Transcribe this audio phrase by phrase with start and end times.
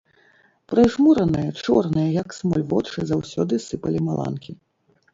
[0.71, 4.51] Прыжмураныя, чорныя, як смоль, вочы заўсёды сыпалі маланкі.